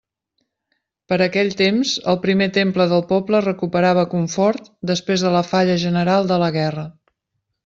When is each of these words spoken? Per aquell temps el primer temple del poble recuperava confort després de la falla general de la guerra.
Per 1.11 1.17
aquell 1.25 1.51
temps 1.59 1.91
el 2.13 2.17
primer 2.23 2.47
temple 2.55 2.87
del 2.93 3.05
poble 3.11 3.43
recuperava 3.49 4.07
confort 4.17 4.73
després 4.93 5.27
de 5.27 5.35
la 5.41 5.45
falla 5.53 5.77
general 5.89 6.33
de 6.35 6.41
la 6.47 6.51
guerra. 6.61 6.89